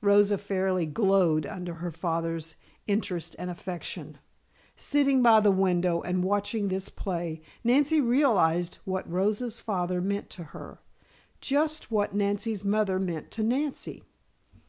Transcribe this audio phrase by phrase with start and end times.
[0.00, 2.54] Rosa fairly glowed under her father's
[2.86, 4.18] interest and affection.
[4.76, 10.44] Sitting by the window and watching this play, Nancy realized what Rosa's father meant to
[10.54, 10.78] her
[11.40, 14.04] just what Nancy's mother meant to Nancy.